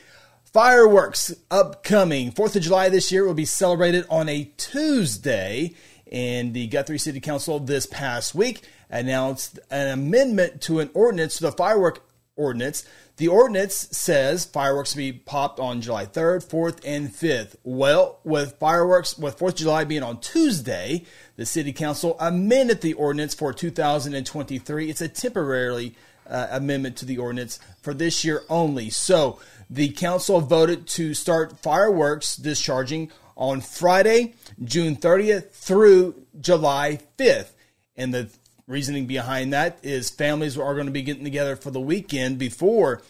[0.53, 2.33] Fireworks upcoming.
[2.33, 5.73] 4th of July this year will be celebrated on a Tuesday.
[6.11, 11.43] And the Guthrie City Council this past week announced an amendment to an ordinance to
[11.43, 12.05] the firework
[12.41, 12.83] ordinance.
[13.17, 17.55] The ordinance says fireworks to be popped on July 3rd, 4th, and 5th.
[17.63, 21.05] Well, with fireworks, with 4th of July being on Tuesday,
[21.35, 24.89] the City Council amended the ordinance for 2023.
[24.89, 25.95] It's a temporarily
[26.27, 28.89] uh, amendment to the ordinance for this year only.
[28.89, 37.51] So the council voted to start fireworks discharging on Friday, June 30th through July 5th.
[37.95, 38.29] And the
[38.71, 43.01] reasoning behind that is families are going to be getting together for the weekend before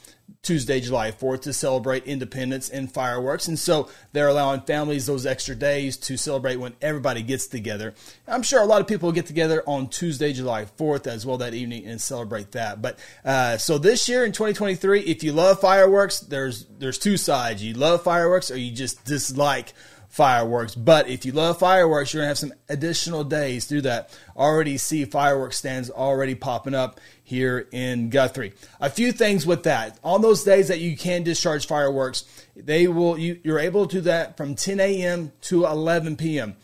[0.41, 3.47] Tuesday, July 4th to celebrate independence and fireworks.
[3.47, 7.93] And so they're allowing families those extra days to celebrate when everybody gets together.
[8.27, 11.53] I'm sure a lot of people get together on Tuesday, July 4th as well that
[11.53, 12.81] evening and celebrate that.
[12.81, 17.63] But uh, so this year in 2023, if you love fireworks, there's there's two sides.
[17.63, 19.73] You love fireworks or you just dislike
[20.11, 20.75] fireworks.
[20.75, 24.15] But if you love fireworks, you're going to have some additional days through that.
[24.35, 28.53] Already see fireworks stands already popping up here in Guthrie.
[28.81, 29.97] A few things with that.
[30.03, 34.01] On those days that you can discharge fireworks, they will you, you're able to do
[34.01, 35.31] that from 10 a.m.
[35.43, 36.57] to 11 p.m.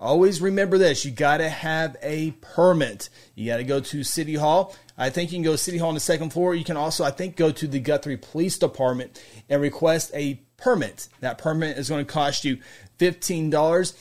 [0.00, 3.08] Always remember this, you got to have a permit.
[3.34, 4.76] You got to go to City Hall.
[4.96, 6.54] I think you can go City Hall on the second floor.
[6.54, 11.08] You can also, I think, go to the Guthrie Police Department and request a permit.
[11.20, 12.58] That permit is going to cost you
[12.98, 13.94] $15.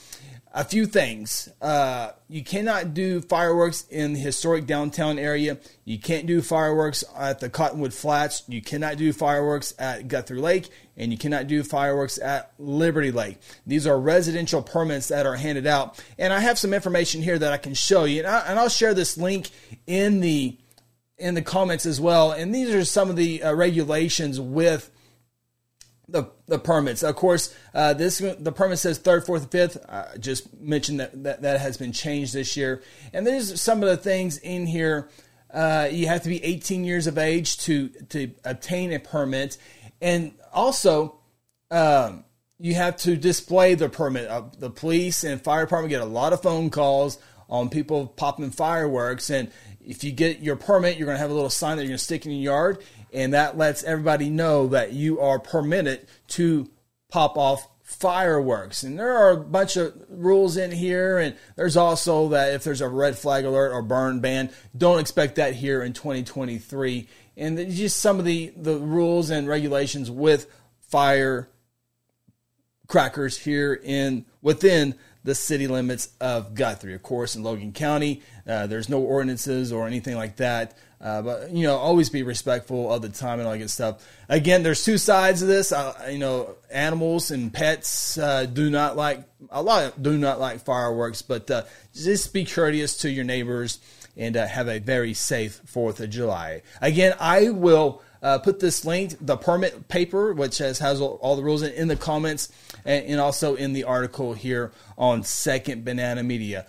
[0.53, 1.49] A few things.
[1.61, 5.59] Uh, you cannot do fireworks in the historic downtown area.
[5.85, 8.41] You can't do fireworks at the Cottonwood Flats.
[8.47, 10.69] You cannot do fireworks at Guthrie Lake.
[10.95, 13.37] And you cannot do fireworks at Liberty Lake.
[13.67, 16.03] These are residential permits that are handed out.
[16.17, 18.23] And I have some information here that I can show you.
[18.23, 19.51] And, I, will share this link
[19.85, 20.57] in the
[21.19, 22.31] in the comments as well.
[22.31, 24.89] And these are some of the uh, regulations with
[26.07, 27.03] the the permits.
[27.03, 29.77] Of course, uh, this the permit says third, fourth, and fifth.
[29.89, 32.81] I just mentioned that, that that has been changed this year.
[33.13, 35.09] And there's some of the things in here.
[35.53, 39.57] Uh, you have to be 18 years of age to to obtain a permit,
[40.01, 41.19] and also
[41.71, 42.23] um,
[42.59, 44.27] you have to display the permit.
[44.27, 47.17] Uh, the police and fire department get a lot of phone calls
[47.49, 49.51] on people popping fireworks, and
[49.85, 51.97] if you get your permit, you're going to have a little sign that you're going
[51.97, 56.69] to stick in your yard, and that lets everybody know that you are permitted to
[57.09, 58.83] pop off fireworks.
[58.83, 62.81] And there are a bunch of rules in here, and there's also that if there's
[62.81, 67.07] a red flag alert or burn ban, don't expect that here in 2023.
[67.37, 71.49] And just some of the, the rules and regulations with fire
[72.87, 74.95] crackers here in within
[75.27, 76.93] the city limits of Guthrie.
[76.93, 80.77] Of course, in Logan County, uh, there's no ordinances or anything like that.
[81.01, 84.07] Uh, but you know, always be respectful of the time and all that good stuff.
[84.29, 85.73] Again, there's two sides of this.
[85.73, 90.01] Uh, you know, animals and pets uh, do not like a lot.
[90.01, 93.79] do not like fireworks, but uh, just be courteous to your neighbors
[94.15, 96.63] and uh, have a very safe Fourth of July.
[96.81, 101.35] Again, I will uh, put this link, the permit paper, which has, has all, all
[101.35, 102.49] the rules in, in the comments
[102.85, 106.65] and, and, also in the article here on Second Banana Media.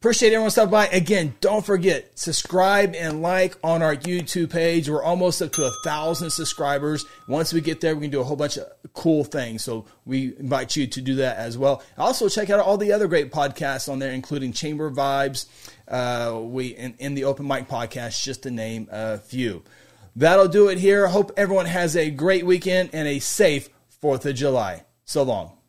[0.00, 0.86] Appreciate everyone stopping by.
[0.86, 4.88] Again, don't forget, subscribe and like on our YouTube page.
[4.88, 7.04] We're almost up to a thousand subscribers.
[7.28, 9.62] Once we get there, we can do a whole bunch of cool things.
[9.62, 11.82] So we invite you to do that as well.
[11.98, 15.44] Also, check out all the other great podcasts on there, including Chamber Vibes,
[15.86, 19.62] uh, we in, in the Open Mic podcast, just to name a few.
[20.16, 21.08] That'll do it here.
[21.08, 23.68] Hope everyone has a great weekend and a safe
[24.02, 24.84] 4th of July.
[25.04, 25.59] So long.